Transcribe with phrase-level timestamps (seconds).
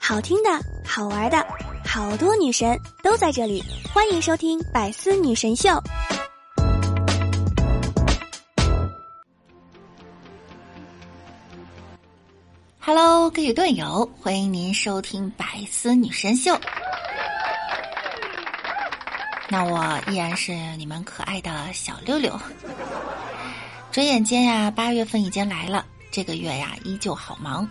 [0.00, 0.50] 好听的，
[0.86, 1.46] 好玩的，
[1.84, 5.70] 好多女神都在这里，欢迎收听《百思女神秀》。
[12.80, 16.52] Hello，各位队友，欢迎您收听《百思女神秀》。
[19.48, 22.38] 那我依然是你们可爱的小六六。
[23.90, 27.68] 转眼间呀，八月份已经来了，这个月呀依旧好忙。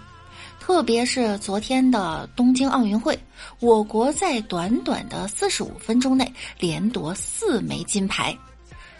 [0.59, 3.17] 特别是昨天的东京奥运会，
[3.61, 6.29] 我国在短短的四十五分钟内
[6.59, 8.37] 连夺四枚金牌，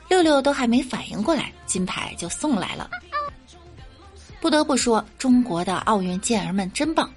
[0.08, 2.90] 六六都还没反应过来，金牌就送来了。
[4.40, 7.12] 不得不说，中国的奥运健儿们真棒！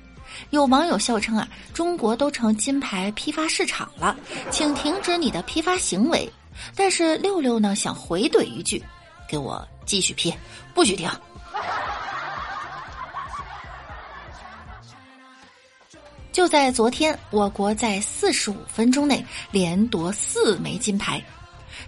[0.50, 4.16] 有网友笑称啊，中国都成金牌批发市场了，
[4.50, 6.28] 请停止你的批发行为。
[6.74, 8.84] 但是六六呢，想回怼一句：
[9.28, 10.34] 给我继续批，
[10.74, 11.08] 不许停！
[16.36, 21.18] 就在昨天，我国在四十五分钟内连夺四枚金牌。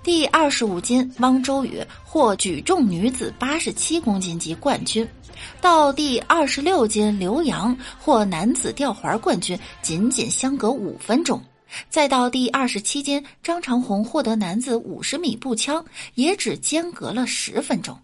[0.03, 5.07] 第二十五金汪周雨获举重女子八十七公斤级冠军，
[5.61, 11.39] 到第二十六金刘洋获男子吊环冠军，仅仅相隔五分钟；
[11.91, 15.85] 再到第二十七金张长虹获得男子五十米步枪，
[16.15, 17.95] 也只间隔了十分钟。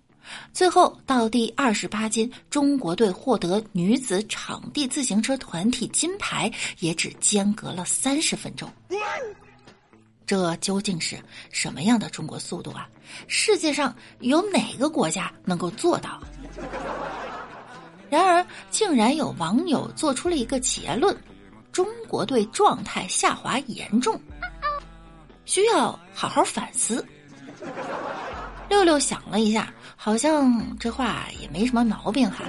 [0.52, 8.70] 最后到第二十八金，中国队获得女子场地自行车团体金牌，也只间隔了三十分钟。
[10.26, 11.18] 这究竟是
[11.50, 12.88] 什么样的中国速度啊？
[13.28, 16.18] 世界上有哪个国家能够做到？
[18.08, 21.14] 然而，竟然有网友做出了一个结论：
[21.72, 24.18] 中国队状态下滑严重，
[25.44, 27.04] 需要好好反思。
[28.70, 29.72] 六六想了一下。
[30.04, 32.44] 好像这话也没什么毛病哈，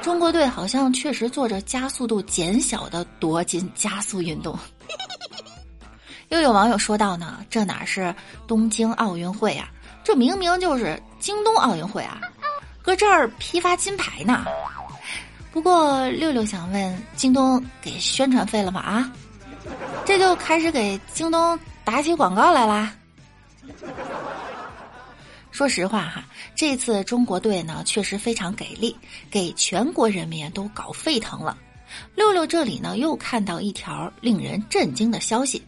[0.00, 4.56] 中国队好像确实做着加速度减小的夺金加速运动。
[6.30, 8.14] 又有网友说到呢，这哪是
[8.46, 9.68] 东京奥运会啊，
[10.04, 12.20] 这明明就是京东奥运会啊，
[12.80, 14.44] 搁这儿批发金牌呢。
[15.50, 18.80] 不过六六想问，京东给宣传费了吗？
[18.80, 19.12] 啊，
[20.04, 22.92] 这就开始给京东打起广告来啦。
[25.54, 26.24] 说实话哈，
[26.56, 28.96] 这次中国队呢确实非常给力，
[29.30, 31.56] 给全国人民都搞沸腾了。
[32.16, 35.62] 六六这里呢又看到一条令人震惊的消息：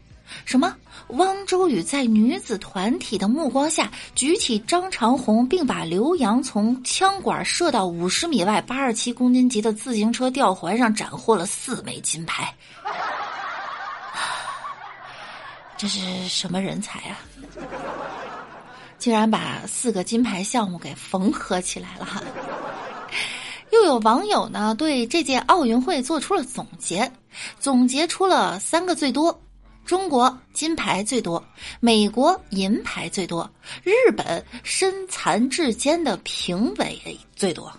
[0.44, 0.74] 什么？
[1.10, 12.52] 汪周雨在女子团体的目光下举起张长虹，并把刘洋从枪管射到五十米外八十七公斤级的自行车吊环上斩获了四枚金牌。
[15.78, 17.20] 这是什么人才啊？
[18.98, 22.24] 竟然把四个金牌项目给缝合起来了，
[23.72, 27.10] 又有网友呢对这届奥运会做出了总结，
[27.60, 29.38] 总结出了三个最多：
[29.84, 31.44] 中国金牌最多，
[31.80, 33.48] 美国银牌最多，
[33.82, 37.72] 日本身残志坚的评委最多。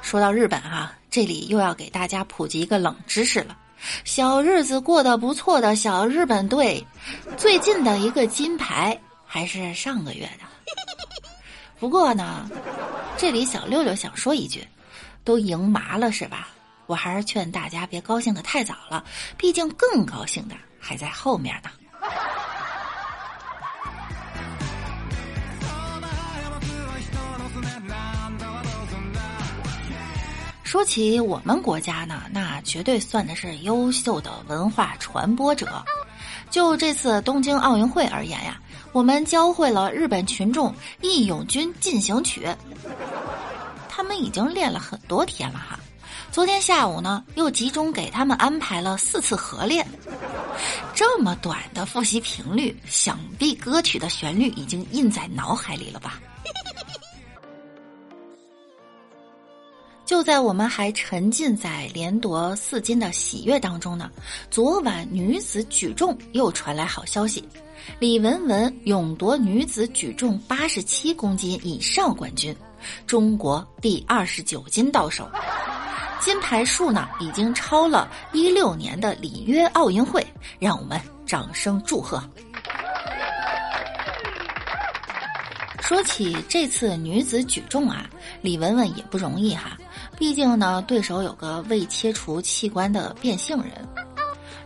[0.00, 3.56] 说到日本哈，这里又要给大家普及一个冷知识了。
[4.04, 6.86] 小日子过得不错的小日本队，
[7.36, 10.46] 最近的一个金牌还是上个月的。
[11.78, 12.48] 不过呢，
[13.16, 14.66] 这里小六六想说一句，
[15.24, 16.48] 都赢麻了是吧？
[16.86, 19.04] 我还是劝大家别高兴的太早了，
[19.36, 21.70] 毕竟更高兴的还在后面呢。
[30.72, 35.84] 说起我们国家呢，那绝对算的是优秀的文化传播者。
[36.48, 38.58] 就这次东京奥运会而言呀，
[38.90, 40.70] 我们教会了日本群众
[41.02, 42.46] 《义勇军进行曲》，
[43.86, 45.78] 他们已经练了很多天了哈。
[46.30, 49.86] 昨天下午呢，又集中给他们安排了四次合练。
[50.94, 56.18] 这么短的复习频率，想必歌曲的旋律已经印在脑海里了吧。
[60.04, 64.10] 就在我们还沉浸在连夺四金的喜悦当中呢，
[64.50, 67.42] 昨晚女子举重又传来好消息，
[67.98, 72.54] 李雯雯勇夺女子举重八十七公斤以上冠军，
[73.06, 75.30] 中国第二十九金到手，
[76.20, 80.26] 金牌数呢已经超了一六年的里约奥运会，
[80.58, 82.22] 让我们掌声祝贺。
[85.80, 88.08] 说起这次女子举重啊，
[88.40, 89.78] 李雯雯也不容易哈。
[90.22, 93.72] 毕竟呢，对手有个未切除器官的变性人。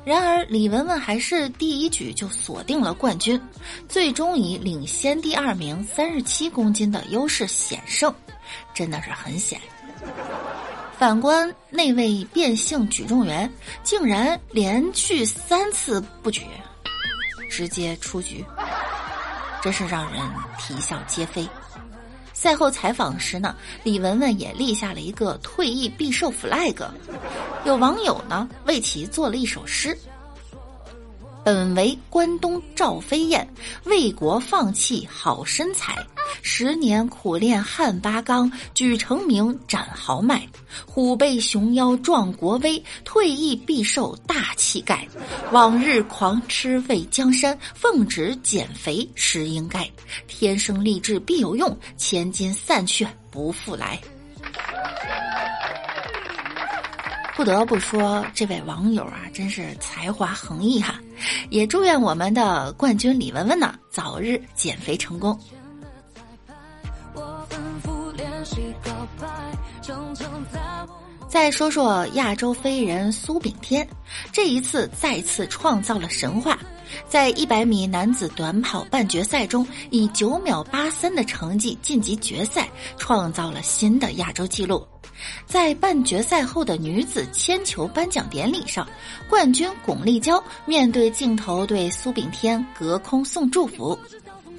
[0.05, 3.41] 然而，李雯雯还是第一局就锁定了冠军，
[3.89, 8.15] 最终以领先第二名三十七公斤的优势险胜，
[8.75, 9.59] 真的是很险。
[10.99, 13.51] 反观那位变性举重员，
[13.83, 16.43] 竟然连续三次不举，
[17.49, 18.45] 直接出局，
[19.63, 20.23] 真是让人
[20.59, 21.49] 啼笑皆非。
[22.39, 26.87] 赛后采访时呢，李文文也立下了一个退役必瘦 flag，
[27.65, 29.97] 有网友呢为其做了一首诗。
[31.47, 33.49] 本为关东赵飞燕，
[33.85, 36.05] 为国放弃好身材。
[36.43, 40.45] 十年苦练汉八纲，举成名斩豪迈。
[40.85, 45.07] 虎背熊腰壮国威，退役必瘦大气概。
[45.53, 49.89] 往日狂吃为江山，奉旨减肥实应该。
[50.27, 54.01] 天生丽质必有用，千金散去不复来。
[57.37, 60.99] 不得不说，这位网友啊，真是才华横溢哈！
[61.51, 65.39] 也祝愿我们的冠军李雯雯呢，早日减肥成功。
[71.29, 73.87] 再说说亚洲飞人苏炳添，
[74.33, 76.59] 这一次再次创造了神话，
[77.07, 82.67] 在一百米男子短跑半决赛中，以九秒八三的成绩晋级决赛，
[82.97, 84.89] 创造了新的亚洲纪录。
[85.47, 88.87] 在半决赛后的女子铅球颁奖典礼上，
[89.29, 93.99] 冠军巩立姣面对镜头对苏炳添隔空送祝福，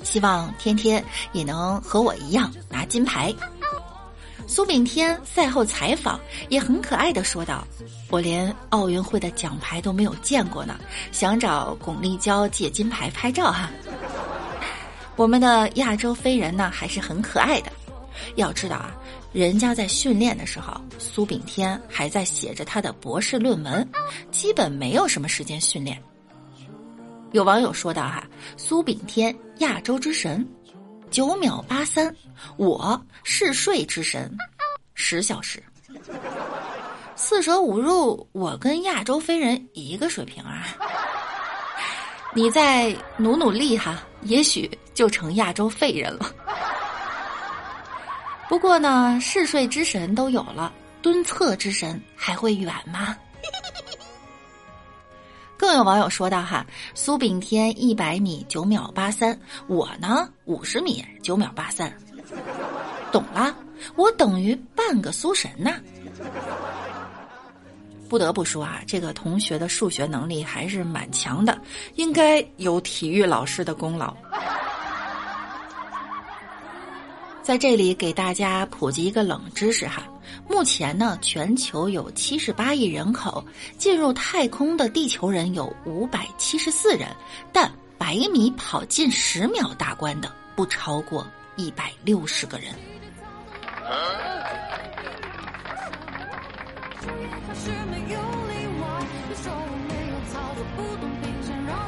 [0.03, 3.33] 希望天天也能和我一样拿金牌。
[4.49, 6.17] 苏炳添赛后采访
[6.47, 7.67] 也很可爱的说道
[8.09, 10.79] ：“我连奥运会的奖牌都没有见过呢，
[11.11, 13.69] 想找巩立姣借金牌拍照哈。”
[15.17, 17.71] 我们的亚洲飞人呢还是很可爱的，
[18.35, 18.95] 要知道啊。
[19.37, 23.87] 人家在训练的时候，苏炳添还在写着他的博士论文，
[24.31, 26.01] 基本没有什么时间训练。
[27.33, 30.43] 有网友说道：“哈，苏炳添亚洲之神，
[31.11, 32.11] 九秒八三，
[32.57, 34.35] 我嗜睡之神，
[34.95, 35.61] 十小时，
[37.15, 40.65] 四舍五入，我跟亚洲飞人一个水平啊！
[42.33, 46.33] 你再努努力哈，也许就成亚洲废人了。”
[48.49, 50.71] 不过呢，嗜睡之神都有了，
[51.01, 53.15] 蹲厕之神还会远吗？
[55.57, 61.91] 更有网友说道：“哈，苏炳添一百米九秒八三，我呢五十米九秒八三，
[63.11, 63.53] 懂了，
[63.95, 65.73] 我等于半个苏神呐。”
[68.07, 71.59] 不得不说啊，这个同学的数学能力还是蛮强的，
[71.95, 74.15] 应该有体育老师的功劳。
[77.47, 80.03] 在这里给大家普及一个冷知识哈，
[80.49, 83.41] 目前呢，全球有七十八亿人口，
[83.77, 87.07] 进入太空的地球人有五百七十四人，
[87.53, 92.75] 但百米跑进十秒大关的不超过一百六十个人。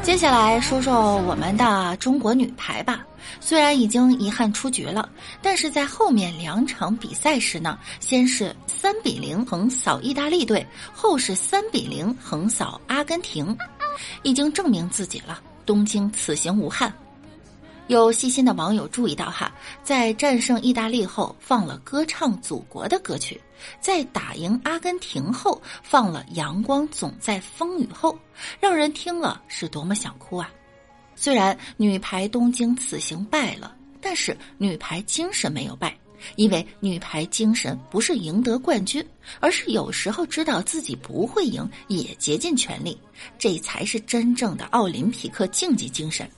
[0.02, 3.06] 接下来说说我们的中国女排吧。
[3.40, 5.08] 虽然已经遗憾出局了，
[5.42, 13.56] 但是在后面两场比赛时呢，先是三比零横扫意大利队，后是三比零横扫阿根廷，
[14.24, 15.40] 已经证明自己了。
[15.66, 16.92] 东京此行无憾。
[17.90, 19.52] 有细心的网友注意到哈，
[19.84, 23.42] 在战胜意大利后放了歌唱祖国的歌曲，
[23.82, 28.14] 在打赢阿根廷后放了《阳光总在风雨后》，
[28.60, 30.52] 让人听了是多么想哭啊！
[31.16, 35.98] 虽然女排东京此行败了，但是女排精神没有败，
[36.36, 39.04] 因为女排精神不是赢得冠军，
[39.40, 42.96] 而是有时候知道自己不会赢也竭尽全力，
[43.40, 46.30] 这才是真正的奥林匹克竞技精神。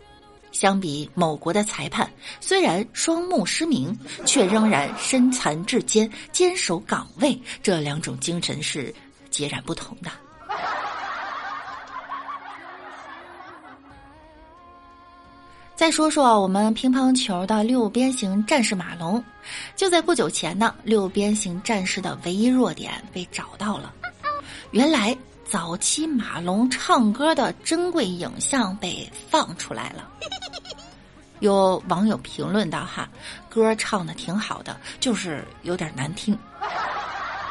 [0.52, 2.08] 相比某国的裁判，
[2.40, 7.40] 虽然双目失明，却仍然身残志坚，坚守岗位。
[7.64, 8.94] 这两种精神是
[9.30, 10.12] 截然不同的。
[15.76, 19.24] 再说说我们乒乓球的六边形战士马龙，
[19.76, 23.92] 就在不久前呢，六边形战士的唯一弱点被找到了，
[24.72, 25.18] 原来。
[25.52, 30.08] 早期马龙唱歌的珍贵影像被放出来了，
[31.42, 33.10] 有网友评论道：“哈，
[33.50, 36.40] 歌唱的挺好的，就是有点难听。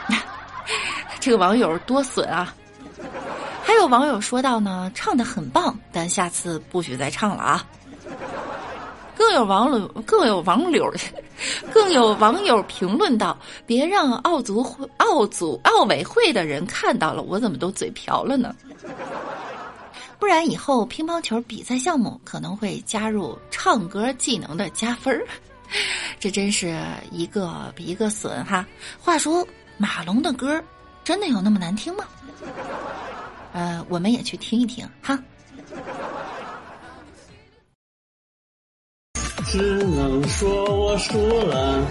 [1.21, 2.55] ”这个网友多损啊！
[3.63, 7.67] 还有网友说到呢，唱的很棒，但下次不许再唱了啊。
[9.21, 10.91] 更有网友，更有网友，
[11.71, 18.57] 更有网友评论道：“别让奥组会、奥组、奥委会的人看到了，我怎么都嘴瓢了呢？
[20.19, 25.23] 不然以后乒乓球比赛项目可能会加入唱歌技能的加分儿。
[26.19, 28.67] 这真是一个比一个损哈。
[28.99, 29.47] 话说
[29.77, 30.65] 马龙的歌
[31.05, 32.05] 真的有那么难听吗？
[33.53, 35.23] 呃，我们也去听一听哈。
[39.51, 41.85] 只能说我输了，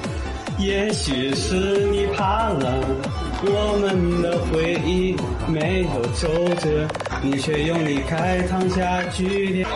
[0.59, 1.55] 也许是
[1.87, 2.81] 你怕了。
[3.43, 5.13] 我们的回忆
[5.45, 6.87] 没有皱褶，
[7.21, 9.67] 你却用离开烫下句点。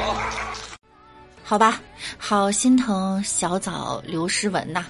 [1.44, 1.82] 好吧，
[2.18, 4.86] 好心疼小枣刘诗雯呐，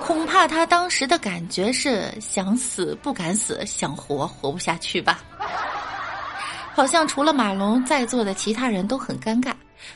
[0.00, 5.18] 恐怕他当时的感觉是想死不敢死，想活活不下去吧。
[6.72, 9.52] 好像除了马龙，在座的其他人都很尴尬。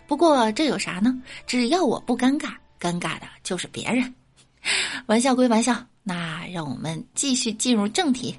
[0.07, 1.21] 不过这有啥呢？
[1.47, 4.15] 只要我不尴尬，尴尬的就是别人。
[5.07, 8.35] 玩笑归玩笑，那让我们继续进入正题。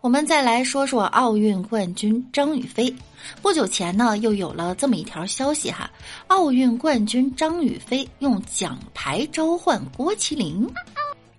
[0.00, 2.94] 我们再来说说奥运冠军张雨霏。
[3.40, 5.90] 不久前呢，又有了这么一条消息哈：
[6.26, 10.68] 奥运冠军张雨霏用奖牌召唤郭麒麟。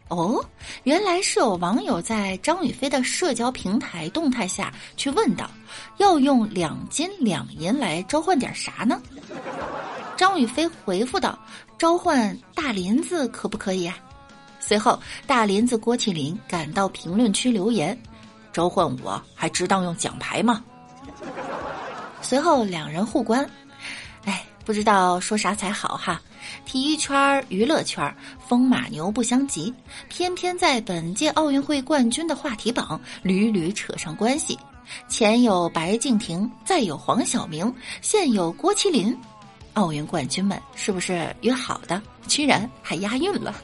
[0.08, 0.44] 哦，
[0.84, 5.50] 原来是有网友在张雨霏的社交平台动态下去问道
[5.98, 9.02] ：“要用两金两银来召唤点啥呢？”
[10.16, 11.38] 张雨霏回复道
[11.78, 13.98] ：“召唤大林子可不可以啊？”
[14.62, 18.00] 随后，大林子郭麒麟赶到评论区留言
[18.54, 20.64] ：“召唤我还值当用奖牌吗？”
[22.22, 23.48] 随后两人互关，
[24.26, 26.22] 哎，不知道说啥才好哈。
[26.66, 28.14] 体育圈、娱乐圈
[28.48, 29.74] 风马牛不相及，
[30.10, 34.58] 偏偏在本届奥运会冠军的话题榜屡屡扯上关系。
[35.08, 39.18] 前有白敬亭，再有黄晓明，现有郭麒麟，
[39.74, 42.02] 奥运冠军们是不是约好的？
[42.28, 43.56] 居然还押韵了！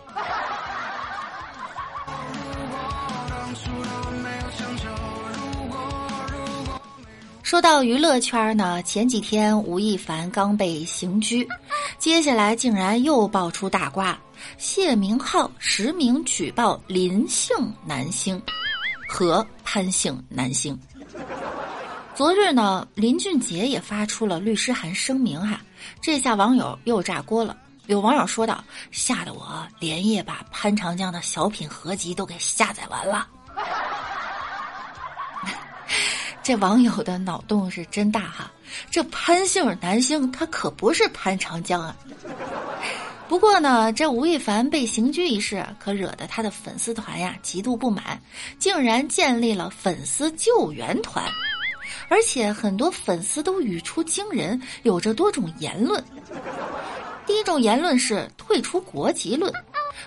[7.51, 11.45] 说到娱乐圈呢，前几天吴亦凡刚被刑拘，
[11.99, 14.17] 接下来竟然又爆出大瓜，
[14.57, 17.53] 谢明浩实名举报林姓
[17.85, 18.41] 男星
[19.05, 20.79] 和潘姓男星。
[22.15, 25.59] 昨日呢，林俊杰也发出了律师函声明哈，
[25.99, 27.57] 这下网友又炸锅了。
[27.87, 33.27] 有网友说道：“吓得我连夜把潘长江的小品合集都给下载完了。”
[36.51, 38.51] 这网友的脑洞是真大哈！
[38.89, 41.95] 这潘姓男星他可不是潘长江啊。
[43.29, 48.21] 不过呢，这吴亦凡被刑拘一事可惹得他的粉丝团呀极度不满，
[48.59, 51.25] 竟然建立了粉丝救援团，
[52.09, 56.03] 而且很多粉丝都语出惊人，有着多种言论。
[57.25, 59.49] 第一种言论是退出国籍论。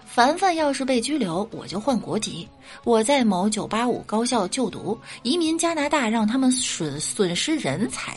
[0.07, 2.49] 凡凡要是被拘留，我就换国籍。
[2.85, 8.17] 我在某九八五高校就读，移民加拿大让他们损损失人才。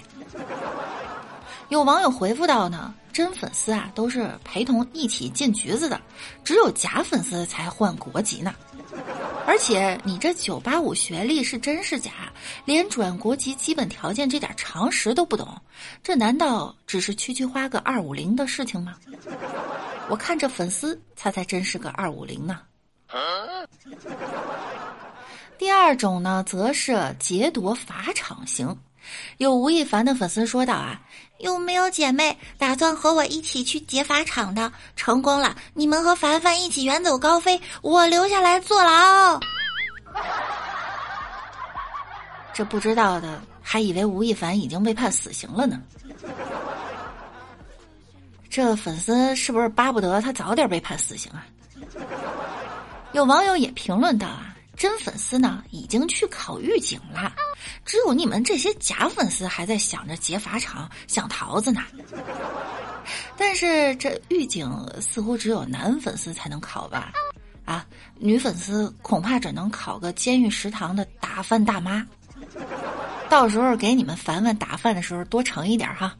[1.69, 5.99] 有网友回复道呢，真粉丝啊都是陪同一起进局子的，
[6.43, 8.53] 只有假粉丝才换国籍呢。
[9.45, 12.11] 而且你这九八五学历是真是假？
[12.63, 15.47] 连转国籍基本条件这点常识都不懂，
[16.01, 18.95] 这难道只是区区花个二五零的事情吗？
[20.09, 22.59] 我看这粉丝，他才真是个二五零呢。
[25.57, 28.77] 第二种呢，则是劫夺法场型。
[29.37, 30.99] 有吴亦凡的粉丝说道啊，
[31.39, 34.71] 有没有姐妹打算和我一起去劫法场的？
[34.95, 39.39] 成功了，你们和凡凡一起远走高飞，我留下来坐牢。
[42.53, 45.81] 这不知道的还以为吴亦凡已经被判死刑了呢。
[48.49, 51.45] 这粉丝是不是巴不得他早点被判死刑啊？
[53.13, 57.33] 有网友也评论道啊，真粉丝呢已经去考狱警了，
[57.85, 61.81] 只有你们这些假粉丝还在想着劫法场、想桃子呢。
[63.37, 67.13] 但是这狱警似乎只有男粉丝才能考吧？
[67.63, 67.85] 啊，
[68.17, 72.05] 女粉丝恐怕只能考个监狱食堂的打饭大妈。
[73.29, 76.15] 到时候给你们凡凡打饭的时候多盛一点哈。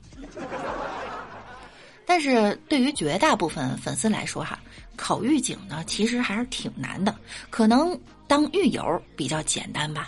[2.10, 4.58] 但是对于绝大部分粉丝来说，哈，
[4.96, 7.14] 考狱警呢其实还是挺难的，
[7.50, 10.08] 可能当狱友比较简单吧。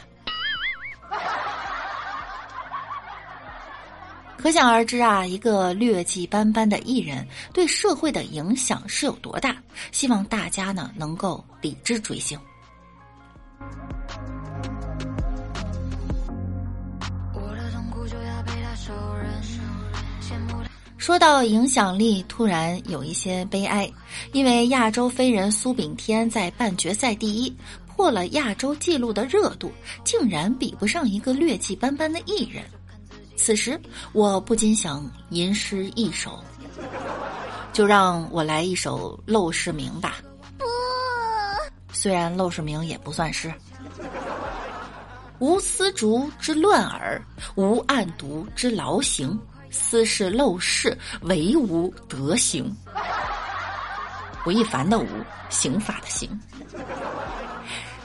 [4.38, 9.58] 可想而知啊，一个劣迹斑斑的艺人对社会的影响是有多大？
[9.92, 12.40] 希望大家呢能够理智追星。
[21.00, 23.90] 说到影响力，突然有一些悲哀，
[24.34, 27.56] 因为亚洲飞人苏炳添在半决赛第一，
[27.88, 29.72] 破了亚洲纪录的热度，
[30.04, 32.66] 竟然比不上一个劣迹斑斑的艺人。
[33.38, 33.80] 此时，
[34.12, 36.38] 我不禁想吟诗一首：
[37.72, 40.18] 就让我来一首《陋室铭》吧。
[41.94, 43.52] 虽然《陋室铭》也不算诗。
[45.40, 47.26] 无丝竹之乱耳，
[47.56, 49.40] 无案牍之劳形。
[49.70, 52.76] 斯是陋室，惟吾德行。
[54.46, 55.08] 吴亦凡的吴，
[55.50, 56.30] 刑法的刑。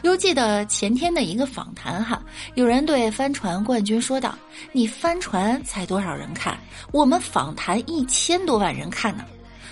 [0.02, 2.23] 犹记得前天的一个访谈哈，
[2.56, 4.37] 有人对帆船冠军说道
[4.73, 6.59] ：“你帆船才多少人看？
[6.92, 9.25] 我们访谈一千多万人看呢。”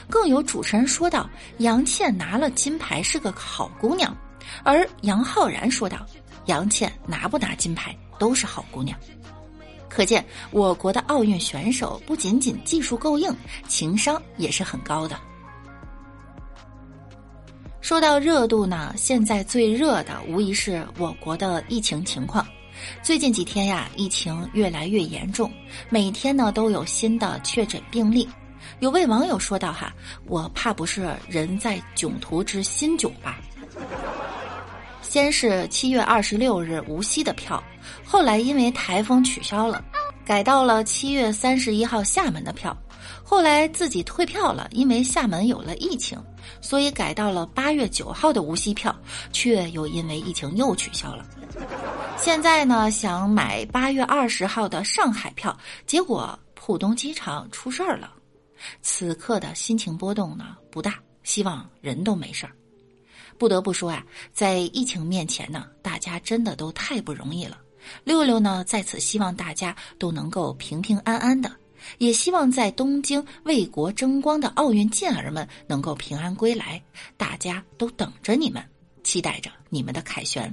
[0.08, 4.16] 更有主持人说道：“杨倩拿了金牌是个好姑娘。”
[4.64, 5.98] 而杨浩然说道
[6.46, 8.98] ：“杨倩拿不拿金牌都是好姑娘。”
[9.94, 13.30] 可见我国的奥运选手不仅仅技术够硬，
[13.68, 15.14] 情商也是很高的。
[17.82, 22.46] 说到热度呢，现在最热的无疑是我国的疫情情况。
[23.02, 25.52] 最近几天呀，疫情越来越严重，
[25.90, 28.26] 每天呢都有新的确诊病例。
[28.80, 29.92] 有位网友说道：“哈，
[30.24, 33.38] 我怕不是人在囧途之新囧吧？”
[35.12, 37.62] 先是七月二十六日无锡的票，
[38.02, 39.84] 后来因为台风取消了，
[40.24, 42.74] 改到了七月三十一号厦门的票。
[43.22, 46.18] 后来自己退票了，因为厦门有了疫情，
[46.62, 48.98] 所以改到了八月九号的无锡票，
[49.34, 51.26] 却又因为疫情又取消了。
[52.16, 55.54] 现在呢，想买八月二十号的上海票，
[55.86, 58.14] 结果浦东机场出事儿了。
[58.80, 62.52] 此刻的心情波动呢不大，希望人都没事儿。
[63.42, 67.58] 不得不说啊，在疫情面前呢，大家真的都太不容易了。
[68.04, 71.50] 六六呢，在此希望大家都能够平平安安的，
[71.98, 76.80] 也希望在东京为国争光的奥运健儿们能够平安归来。
[77.16, 78.62] 大家都等着你们，
[79.02, 80.48] 期待着你们的凯旋。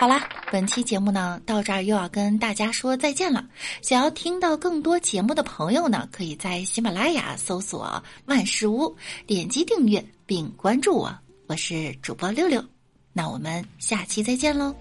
[0.00, 3.46] 好啦，本期节目呢，到这儿又要跟大家说再见了。
[3.82, 8.96] 想要听到更多节目的朋友呢，可以在喜马拉雅搜索“万事屋”，
[9.28, 11.14] 点击订阅并关注我。
[11.48, 12.64] 我是主播六六，
[13.12, 14.74] 那我们下期再见喽，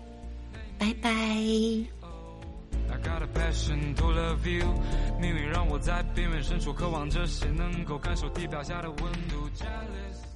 [0.78, 1.10] 拜拜。
[1.12, 4.74] I got a passion to love you，
[5.20, 9.50] 命运让我在边缘深处渴望着谁能够感受地表下的温度。
[9.54, 10.29] Jealous